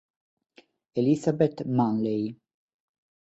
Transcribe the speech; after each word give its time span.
Elizabeth 0.97 1.61
Manley 1.69 2.33